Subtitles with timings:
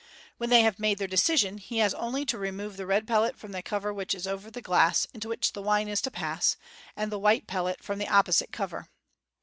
[0.37, 3.51] When they have made their decision, he has only to remove the red pellet from
[3.51, 6.57] the cover which is over the glass into which the wine is to pass,
[6.95, 8.87] and the white pellet from the opposite cover.